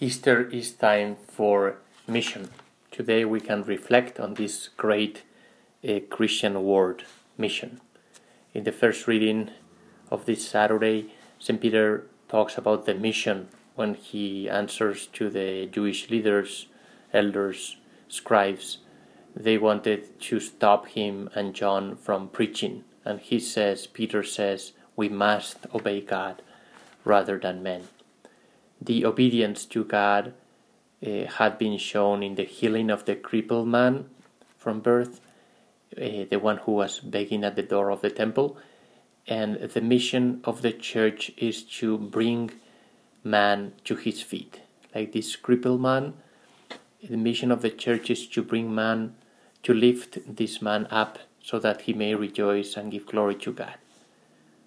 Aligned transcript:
Easter 0.00 0.48
is 0.50 0.70
time 0.70 1.16
for 1.26 1.78
mission. 2.06 2.50
Today 2.92 3.24
we 3.24 3.40
can 3.40 3.64
reflect 3.64 4.20
on 4.20 4.34
this 4.34 4.68
great 4.76 5.24
uh, 5.82 5.98
Christian 6.08 6.62
word, 6.62 7.02
mission. 7.36 7.80
In 8.54 8.62
the 8.62 8.70
first 8.70 9.08
reading 9.08 9.50
of 10.08 10.24
this 10.24 10.46
Saturday, 10.46 11.12
St. 11.40 11.60
Peter 11.60 12.06
talks 12.28 12.56
about 12.56 12.86
the 12.86 12.94
mission 12.94 13.48
when 13.74 13.94
he 13.94 14.48
answers 14.48 15.08
to 15.14 15.30
the 15.30 15.66
Jewish 15.66 16.08
leaders, 16.10 16.68
elders, 17.12 17.76
scribes. 18.06 18.78
They 19.34 19.58
wanted 19.58 20.20
to 20.20 20.38
stop 20.38 20.86
him 20.86 21.28
and 21.34 21.54
John 21.54 21.96
from 21.96 22.28
preaching. 22.28 22.84
And 23.04 23.18
he 23.18 23.40
says, 23.40 23.88
Peter 23.88 24.22
says, 24.22 24.74
we 24.94 25.08
must 25.08 25.66
obey 25.74 26.00
God 26.02 26.40
rather 27.04 27.36
than 27.36 27.64
men. 27.64 27.88
The 28.80 29.04
obedience 29.04 29.64
to 29.66 29.84
God 29.84 30.34
uh, 31.04 31.24
had 31.24 31.58
been 31.58 31.78
shown 31.78 32.22
in 32.22 32.34
the 32.34 32.44
healing 32.44 32.90
of 32.90 33.04
the 33.04 33.16
crippled 33.16 33.68
man 33.68 34.06
from 34.56 34.80
birth, 34.80 35.20
uh, 35.96 36.24
the 36.30 36.38
one 36.40 36.58
who 36.58 36.72
was 36.72 37.00
begging 37.00 37.44
at 37.44 37.56
the 37.56 37.62
door 37.62 37.90
of 37.90 38.00
the 38.00 38.10
temple. 38.10 38.56
And 39.26 39.56
the 39.56 39.80
mission 39.80 40.40
of 40.44 40.62
the 40.62 40.72
church 40.72 41.32
is 41.36 41.62
to 41.80 41.98
bring 41.98 42.52
man 43.22 43.72
to 43.84 43.96
his 43.96 44.22
feet. 44.22 44.60
Like 44.94 45.12
this 45.12 45.36
crippled 45.36 45.80
man, 45.80 46.14
the 47.02 47.16
mission 47.16 47.50
of 47.52 47.62
the 47.62 47.70
church 47.70 48.10
is 48.10 48.26
to 48.28 48.42
bring 48.42 48.74
man, 48.74 49.14
to 49.62 49.74
lift 49.74 50.18
this 50.36 50.62
man 50.62 50.86
up 50.90 51.18
so 51.42 51.58
that 51.58 51.82
he 51.82 51.92
may 51.92 52.14
rejoice 52.14 52.76
and 52.76 52.90
give 52.90 53.06
glory 53.06 53.34
to 53.36 53.52
God. 53.52 53.74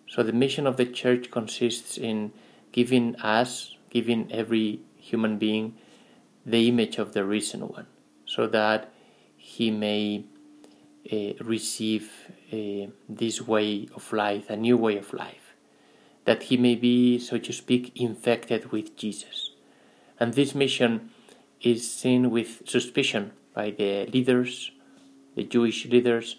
So 0.08 0.24
the 0.24 0.34
mission 0.34 0.68
of 0.68 0.78
the 0.78 0.86
church 0.86 1.32
consists 1.32 1.98
in 1.98 2.34
giving 2.72 3.16
us, 3.18 3.76
giving 3.92 4.32
every 4.32 4.80
human 4.96 5.38
being, 5.38 5.76
the 6.44 6.68
image 6.68 6.98
of 6.98 7.14
the 7.14 7.24
risen 7.24 7.62
one, 7.68 7.86
so 8.26 8.48
that 8.48 8.92
he 9.38 9.70
may 9.70 10.24
uh, 11.12 11.34
receive 11.44 12.12
uh, 12.52 12.88
this 13.08 13.42
way 13.42 13.88
of 13.96 14.12
life, 14.12 14.50
a 14.50 14.56
new 14.56 14.78
way 14.78 14.98
of 14.98 15.14
life, 15.14 15.54
that 16.26 16.44
he 16.44 16.58
may 16.58 16.74
be, 16.74 17.20
so 17.20 17.38
to 17.38 17.54
speak, 17.54 17.92
infected 17.96 18.72
with 18.72 18.96
Jesus. 18.96 19.52
And 20.20 20.34
this 20.34 20.56
mission 20.56 21.12
is 21.62 21.92
seen 21.92 22.32
with 22.32 22.68
suspicion 22.68 23.34
by 23.54 23.72
the 23.72 24.08
leaders, 24.08 24.72
the 25.36 25.44
Jewish 25.44 25.86
leaders, 25.86 26.38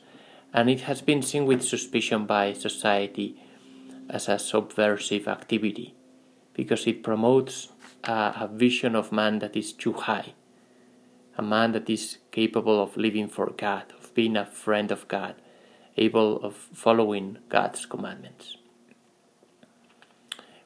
and 0.52 0.68
it 0.68 0.82
has 0.82 1.02
been 1.02 1.22
seen 1.22 1.46
with 1.46 1.62
suspicion 1.62 2.26
by 2.26 2.52
society 2.52 3.40
as 4.08 4.28
a 4.28 4.38
subversive 4.38 5.28
activity 5.28 5.94
because 6.54 6.86
it 6.86 7.02
promotes 7.02 7.68
a, 8.04 8.12
a, 8.40 8.50
vision 8.52 8.94
of 8.94 9.12
man 9.12 9.38
that 9.38 9.56
is 9.56 9.72
too 9.72 9.92
high, 9.92 10.34
a 11.36 11.42
man 11.42 11.72
that 11.72 11.88
is 11.88 12.18
capable 12.30 12.82
of 12.82 12.96
living 12.96 13.28
for 13.28 13.50
God, 13.50 13.92
of 13.98 14.14
being 14.14 14.36
a 14.36 14.46
friend 14.46 14.90
of 14.90 15.08
God, 15.08 15.34
able 15.96 16.42
of 16.42 16.54
following 16.54 17.38
God's 17.48 17.86
commandments. 17.86 18.56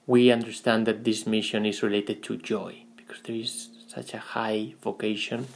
We 0.06 0.31
understand 0.31 0.87
that 0.87 1.05
this 1.05 1.27
mission 1.27 1.67
is 1.67 1.83
related 1.83 2.23
to 2.25 2.37
joy 2.37 2.84
because 2.97 3.23
there 3.23 3.37
is 3.37 3.71
such 3.89 4.15
a 4.15 4.19
high 4.19 4.75
vocation. 4.83 5.48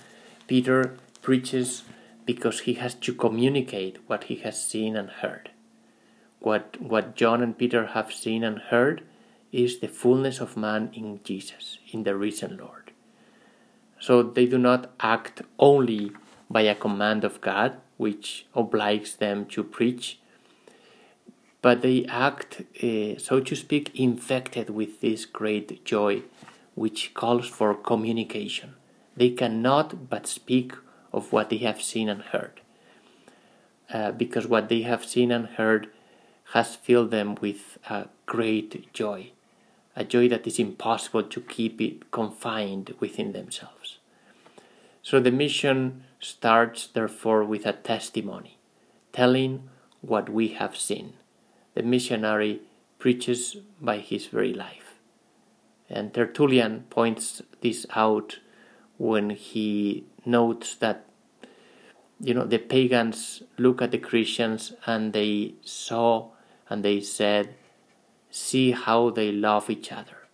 Peter 0.47 0.97
preaches 1.23 1.85
because 2.25 2.61
he 2.61 2.75
has 2.75 2.95
to 2.95 3.15
communicate 3.15 3.99
what 4.09 4.25
he 4.25 4.37
has 4.37 4.65
seen 4.65 4.97
and 4.97 5.11
heard 5.11 5.51
what, 6.41 6.81
what 6.81 7.15
John 7.15 7.43
and 7.43 7.57
Peter 7.57 7.87
have 7.89 8.13
seen 8.13 8.43
and 8.43 8.59
heard 8.59 9.03
is 9.53 9.79
the 9.79 9.89
fullness 9.89 10.41
of 10.41 10.57
man 10.57 10.91
in 10.93 11.21
Jesus, 11.25 11.79
in 11.93 12.05
the 12.05 12.17
risen 12.17 12.57
Lord. 12.57 12.93
So 13.99 14.23
they 14.23 14.47
do 14.47 14.59
not 14.59 14.93
act 15.01 15.43
only 15.59 16.13
by 16.49 16.63
a 16.63 16.75
command 16.75 17.25
of 17.25 17.41
God, 17.41 17.77
which 17.97 18.47
obliges 18.55 19.17
them 19.17 19.47
to 19.47 19.63
preach, 19.63 20.19
but 21.63 21.83
they 21.83 22.07
act, 22.07 22.63
uh, 22.83 23.19
so 23.19 23.41
to 23.41 23.55
speak, 23.55 23.91
infected 23.95 24.71
with 24.71 25.01
this 25.01 25.27
great 25.27 25.85
joy, 25.85 26.23
which 26.75 27.13
calls 27.13 27.47
for 27.47 27.75
communication. 27.75 28.75
They 29.17 29.31
cannot 29.31 30.09
but 30.09 30.27
speak 30.27 30.73
of 31.13 31.33
what 31.33 31.51
they 31.51 31.59
have 31.59 31.83
seen 31.83 32.09
and 32.09 32.23
heard, 32.23 32.61
uh, 33.93 34.13
because 34.13 34.47
what 34.47 34.69
they 34.69 34.83
have 34.83 35.05
seen 35.05 35.31
and 35.31 35.47
heard 35.47 35.91
has 36.55 36.75
filled 36.75 37.11
them 37.11 37.35
with 37.41 37.79
a 37.89 38.09
great 38.25 38.93
joy, 38.95 39.31
a 40.01 40.05
joy 40.05 40.27
that 40.31 40.47
is 40.47 40.59
impossible 40.59 41.23
to 41.23 41.41
keep 41.43 41.79
it 41.79 42.11
confined 42.11 42.95
within 43.01 43.33
themselves. 43.33 43.99
So 45.03 45.21
the 45.21 45.31
mission 45.31 46.05
starts, 46.19 46.87
therefore, 46.87 47.45
with 47.45 47.67
a 47.67 47.75
testimony, 47.75 48.57
telling 49.13 49.69
what 50.01 50.31
we 50.31 50.49
have 50.49 50.75
seen. 50.75 51.13
The 51.75 51.83
missionary 51.83 52.63
preaches 52.99 53.59
by 53.79 53.99
his 53.99 54.27
very 54.27 54.55
life. 54.55 54.95
And 55.91 56.15
Tertullian 56.15 56.85
points 56.89 57.43
this 57.61 57.85
out 57.95 58.39
when 58.97 59.29
he 59.31 60.05
notes 60.25 60.77
that 60.77 61.05
you 62.23 62.35
know 62.35 62.45
the 62.45 62.59
pagans 62.59 63.43
look 63.59 63.83
at 63.83 63.91
the 63.91 63.99
Christians 63.99 64.73
and 64.87 65.13
they 65.13 65.55
saw 65.63 66.31
and 66.69 66.85
they 66.85 67.01
said, 67.01 67.55
See 68.31 68.71
how 68.71 69.11
they 69.11 69.33
love 69.33 69.69
each 69.69 69.91
other, 69.93 70.29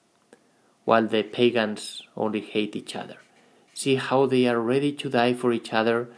while 0.85 1.07
the 1.07 1.23
pagans 1.23 2.03
only 2.17 2.41
hate 2.41 2.77
each 2.77 2.95
other. 2.95 3.17
See 3.75 3.97
how 3.97 4.27
they 4.27 4.47
are 4.47 4.61
ready 4.61 4.93
to 4.93 5.11
die 5.11 5.35
for 5.35 5.53
each 5.53 5.73
other, 5.73 6.09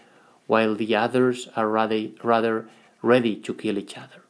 while 0.47 0.75
the 0.75 0.97
others 0.97 1.49
are 1.57 1.69
rather, 1.69 2.09
rather 2.23 2.69
ready 3.03 3.37
to 3.37 3.55
kill 3.55 3.79
each 3.79 3.97
other. 3.97 4.23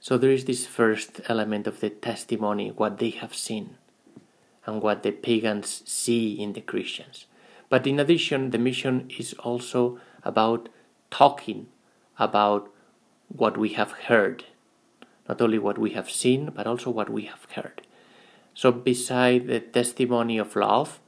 So 0.00 0.16
there 0.16 0.30
is 0.30 0.44
this 0.44 0.66
first 0.66 1.20
element 1.28 1.66
of 1.66 1.80
the 1.80 1.90
testimony, 1.90 2.70
what 2.70 2.98
they 2.98 3.10
have 3.10 3.34
seen, 3.34 3.76
and 4.64 4.80
what 4.80 5.02
the 5.02 5.10
pagans 5.12 5.82
see 5.86 6.32
in 6.40 6.52
the 6.52 6.60
Christians. 6.60 7.26
But 7.68 7.86
in 7.86 7.98
addition, 7.98 8.50
the 8.50 8.58
mission 8.58 9.10
is 9.18 9.32
also 9.34 9.98
about 10.24 10.68
talking 11.10 11.66
about 12.18 12.70
what 13.28 13.58
we 13.58 13.70
have 13.70 13.92
heard, 13.92 14.44
not 15.28 15.40
only 15.40 15.58
what 15.58 15.78
we 15.78 15.90
have 15.90 16.10
seen, 16.10 16.50
but 16.54 16.66
also 16.66 16.90
what 16.90 17.10
we 17.10 17.22
have 17.22 17.46
heard. 17.52 17.82
So, 18.54 18.72
beside 18.72 19.46
the 19.46 19.60
testimony 19.60 20.38
of 20.38 20.56
love, 20.56 21.00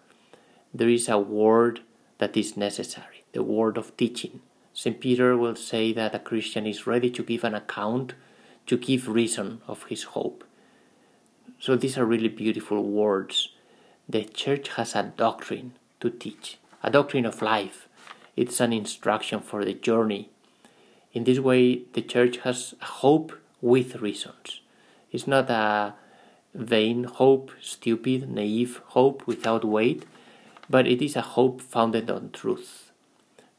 there 0.72 0.88
is 0.88 1.08
a 1.08 1.18
word 1.18 1.80
that 2.18 2.36
is 2.36 2.56
necessary 2.56 3.24
the 3.32 3.42
word 3.42 3.78
of 3.78 3.96
teaching. 3.96 4.40
St. 4.74 5.00
Peter 5.00 5.36
will 5.36 5.54
say 5.54 5.92
that 5.92 6.14
a 6.14 6.18
Christian 6.18 6.66
is 6.66 6.86
ready 6.86 7.10
to 7.10 7.22
give 7.22 7.44
an 7.44 7.54
account, 7.54 8.14
to 8.66 8.76
give 8.76 9.08
reason 9.08 9.60
of 9.68 9.84
his 9.84 10.02
hope. 10.02 10.44
So, 11.58 11.76
these 11.76 11.96
are 11.96 12.04
really 12.04 12.28
beautiful 12.28 12.82
words. 12.82 13.50
The 14.08 14.24
church 14.24 14.68
has 14.70 14.94
a 14.94 15.12
doctrine 15.16 15.72
to 16.00 16.10
teach, 16.10 16.58
a 16.82 16.90
doctrine 16.90 17.26
of 17.26 17.42
life. 17.42 17.88
It's 18.36 18.60
an 18.60 18.72
instruction 18.72 19.40
for 19.40 19.64
the 19.64 19.74
journey 19.74 20.30
in 21.12 21.24
this 21.24 21.40
way, 21.40 21.82
the 21.92 22.02
church 22.02 22.38
has 22.38 22.74
a 22.80 22.84
hope 22.84 23.32
with 23.60 23.96
reasons. 23.96 24.60
It's 25.10 25.26
not 25.26 25.50
a 25.50 25.94
vain 26.54 27.04
hope, 27.04 27.50
stupid, 27.60 28.30
naive 28.30 28.80
hope 28.88 29.26
without 29.26 29.64
weight, 29.64 30.04
but 30.68 30.86
it 30.86 31.02
is 31.02 31.16
a 31.16 31.22
hope 31.22 31.60
founded 31.60 32.10
on 32.10 32.30
truth. 32.30 32.92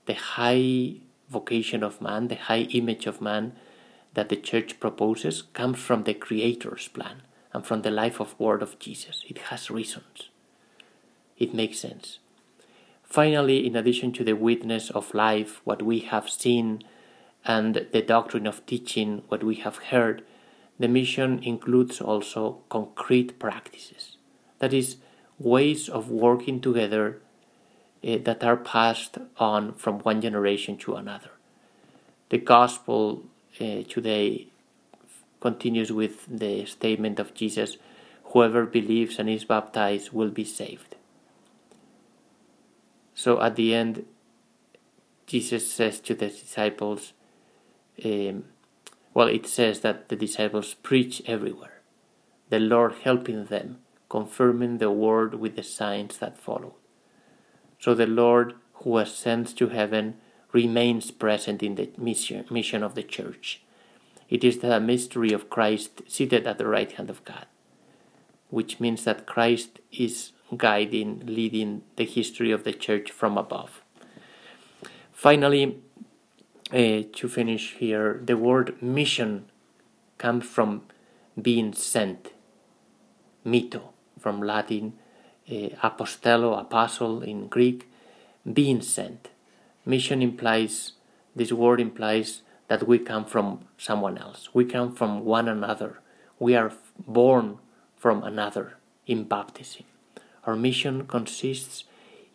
The 0.06 0.14
high 0.14 0.96
vocation 1.30 1.84
of 1.84 2.02
man, 2.02 2.28
the 2.28 2.36
high 2.36 2.68
image 2.72 3.06
of 3.06 3.22
man 3.22 3.54
that 4.14 4.30
the 4.30 4.36
church 4.36 4.80
proposes 4.80 5.42
comes 5.42 5.80
from 5.80 6.04
the 6.04 6.14
Creator's 6.14 6.88
plan 6.90 7.22
and 7.54 7.66
from 7.66 7.82
the 7.82 7.92
life 7.92 8.20
of 8.20 8.40
word 8.40 8.62
of 8.62 8.80
Jesus. 8.80 9.24
It 9.28 9.38
has 9.50 9.72
reasons. 9.72 10.30
It 11.38 11.54
makes 11.54 11.80
sense. 11.80 12.20
Finally, 13.04 13.66
in 13.66 13.76
addition 13.76 14.14
to 14.14 14.24
the 14.24 14.36
witness 14.36 14.90
of 14.90 15.14
life, 15.14 15.62
what 15.66 15.82
we 15.82 16.00
have 16.00 16.30
seen 16.30 16.82
and 17.46 17.88
the 17.92 18.02
doctrine 18.02 18.48
of 18.48 18.66
teaching 18.66 19.24
what 19.28 19.44
we 19.44 19.56
have 19.56 19.78
heard, 19.78 20.24
the 20.80 20.88
mission 20.88 21.40
includes 21.44 22.02
also 22.02 22.60
concrete 22.70 23.40
practices. 23.40 24.18
That 24.60 24.74
is, 24.74 24.98
ways 25.40 25.90
of 25.90 26.10
working 26.10 26.62
together 26.62 27.20
uh, 28.08 28.18
that 28.24 28.44
are 28.44 28.58
passed 28.58 29.18
on 29.38 29.74
from 29.74 30.00
one 30.00 30.22
generation 30.22 30.78
to 30.78 30.96
another. 30.96 31.32
The 32.30 32.38
gospel 32.38 33.24
uh, 33.60 33.84
today 33.90 34.48
continues 35.40 35.92
with 35.92 36.26
the 36.28 36.66
statement 36.66 37.20
of 37.20 37.34
Jesus 37.34 37.78
whoever 38.32 38.66
believes 38.66 39.20
and 39.20 39.30
is 39.30 39.44
baptized 39.44 40.12
will 40.12 40.30
be 40.30 40.46
saved. 40.46 40.96
So 43.14 43.42
at 43.42 43.56
the 43.56 43.74
end, 43.74 44.06
Jesus 45.28 45.72
says 45.72 46.00
to 46.02 46.16
the 46.16 46.28
disciples, 46.28 47.14
um, 48.04 48.46
well, 49.14 49.28
it 49.28 49.46
says 49.48 49.82
that 49.82 50.10
the 50.10 50.16
disciples 50.16 50.74
preach 50.74 51.22
everywhere, 51.26 51.82
the 52.50 52.60
Lord 52.60 52.94
helping 53.04 53.46
them 53.46 53.80
confirming 54.12 54.78
the 54.78 54.92
word 54.92 55.36
with 55.36 55.56
the 55.56 55.64
signs 55.64 56.18
that 56.18 56.38
follow. 56.38 56.76
So 57.80 57.96
the 57.96 58.06
Lord, 58.06 58.56
who 58.84 58.98
ascends 58.98 59.54
to 59.54 59.70
heaven, 59.70 60.18
remains 60.52 61.12
present 61.12 61.64
in 61.64 61.76
the 61.76 61.90
mission, 61.98 62.46
mission 62.50 62.84
of 62.84 62.94
the 62.94 63.04
church. 63.04 63.62
It 64.30 64.44
is 64.44 64.60
the 64.60 64.80
mystery 64.82 65.32
of 65.32 65.50
Christ 65.50 66.02
seated 66.08 66.46
at 66.46 66.58
the 66.58 66.68
right 66.68 66.92
hand 66.92 67.10
of 67.10 67.24
God, 67.24 67.46
which 68.50 68.82
means 68.82 69.06
that 69.06 69.26
Christ 69.26 69.80
is 69.92 70.34
guiding, 70.58 71.24
leading 71.26 71.84
the 71.96 72.06
history 72.06 72.52
of 72.52 72.66
the 72.66 72.74
church 72.74 73.12
from 73.12 73.38
above. 73.38 73.82
Finally, 75.14 75.80
uh, 76.72 77.04
to 77.14 77.28
finish 77.30 77.74
here, 77.74 78.22
the 78.24 78.38
word 78.38 78.82
mission 78.82 79.46
comes 80.18 80.46
from 80.46 80.84
being 81.42 81.74
sent, 81.74 82.32
mitto, 83.46 83.94
from 84.20 84.42
Latin, 84.42 84.94
uh, 85.50 85.70
apostello, 85.84 86.60
apostle 86.60 87.22
in 87.22 87.48
Greek, 87.48 87.90
being 88.52 88.82
sent. 88.82 89.30
Mission 89.86 90.22
implies, 90.22 90.94
this 91.36 91.52
word 91.52 91.80
implies 91.80 92.42
that 92.68 92.88
we 92.88 93.00
come 93.00 93.26
from 93.26 93.66
someone 93.78 94.18
else. 94.18 94.50
We 94.54 94.66
come 94.66 94.96
from 94.96 95.26
one 95.26 95.48
another. 95.48 96.00
We 96.40 96.56
are 96.56 96.72
born 97.06 97.58
from 97.98 98.24
another 98.24 98.78
in 99.06 99.26
baptism. 99.26 99.84
Our 100.46 100.56
mission 100.56 101.06
consists 101.06 101.84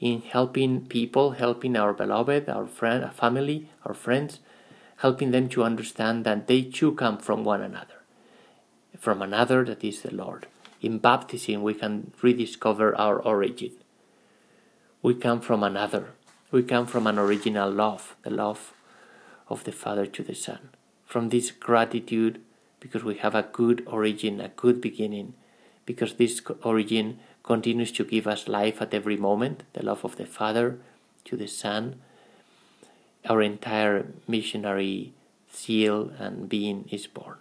in 0.00 0.22
helping 0.22 0.87
people, 0.87 1.32
helping 1.32 1.76
our 1.76 1.93
beloved, 1.93 2.48
our 2.48 2.66
friend, 2.66 3.04
our 3.04 3.12
family, 3.12 3.70
our 3.84 3.94
friends, 3.94 4.40
helping 4.98 5.31
them 5.31 5.48
to 5.48 5.62
understand 5.62 6.25
that 6.25 6.46
they 6.46 6.62
too 6.62 6.93
come 6.93 7.19
from 7.19 7.44
one 7.44 7.62
another, 7.62 8.02
from 8.98 9.22
another 9.22 9.64
that 9.64 9.84
is 9.84 10.02
the 10.02 10.14
Lord. 10.14 10.46
In 10.81 10.98
baptism, 10.98 11.62
we 11.62 11.75
can 11.75 12.12
rediscover 12.22 12.96
our 12.96 13.19
origin. 13.19 13.72
We 15.02 15.14
come 15.14 15.40
from 15.40 15.62
another. 15.62 16.12
We 16.50 16.62
come 16.62 16.87
from 16.87 17.06
an 17.06 17.19
original 17.19 17.70
love, 17.70 18.16
the 18.22 18.31
love 18.31 18.72
of 19.49 19.64
the 19.64 19.72
Father 19.72 20.06
to 20.06 20.22
the 20.22 20.34
Son. 20.34 20.70
From 21.04 21.28
this 21.28 21.50
gratitude, 21.50 22.40
because 22.81 23.04
we 23.04 23.16
have 23.16 23.34
a 23.34 23.49
good 23.52 23.82
origin, 23.87 24.40
a 24.40 24.49
good 24.49 24.81
beginning, 24.81 25.34
because 25.87 26.14
this 26.14 26.42
origin 26.62 27.19
continues 27.46 27.93
to 27.93 28.04
give 28.04 28.26
us 28.26 28.48
life 28.48 28.82
at 28.82 28.93
every 28.93 29.16
moment, 29.16 29.62
the 29.72 29.84
love 29.84 30.04
of 30.04 30.16
the 30.16 30.26
Father 30.26 30.78
to 31.25 31.37
the 31.37 31.46
Son. 31.46 32.00
Our 33.28 33.40
entire 33.40 34.06
missionary 34.28 35.12
zeal 35.54 36.10
and 36.19 36.48
being 36.48 36.88
is 36.90 37.06
born. 37.06 37.37